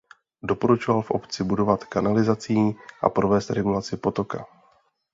Doporučoval 0.43 1.01
v 1.01 1.11
obci 1.11 1.43
budovat 1.43 1.83
kanalizací 1.85 2.75
a 3.03 3.09
provést 3.09 3.49
regulaci 3.49 3.97
potoka. 3.97 4.45